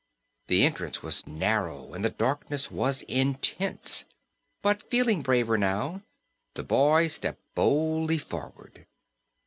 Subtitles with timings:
[0.47, 4.05] The entrance was narrow and the darkness was intense,
[4.63, 6.01] but, feeling braver now,
[6.55, 8.87] the boy stepped boldly forward.